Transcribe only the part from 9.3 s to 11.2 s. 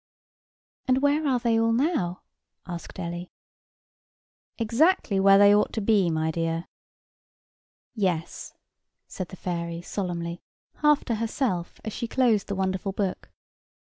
fairy, solemnly, half to